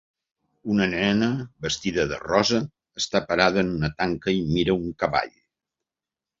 [0.75, 1.27] Una nena
[1.65, 2.63] vestida de rosa
[3.03, 5.33] està parada en una tanca i mira un cavall.